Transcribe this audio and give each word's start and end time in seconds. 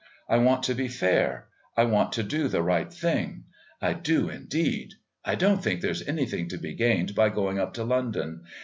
I 0.27 0.39
want 0.39 0.63
to 0.63 0.73
be 0.73 0.87
fair. 0.87 1.45
I 1.77 1.83
want 1.83 2.11
to 2.13 2.23
do 2.23 2.47
the 2.47 2.63
right 2.63 2.91
thing. 2.91 3.43
I 3.79 3.93
do 3.93 4.29
indeed. 4.29 4.95
I 5.23 5.35
don't 5.35 5.63
think 5.63 5.81
there's 5.81 6.07
anything 6.07 6.49
to 6.49 6.57
be 6.57 6.73
gained 6.73 7.13
by 7.13 7.29
going 7.29 7.59
up 7.59 7.75
to 7.75 7.83
London. 7.83 8.41